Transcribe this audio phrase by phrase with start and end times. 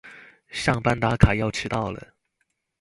[0.49, 2.15] 上班打卡要遲到了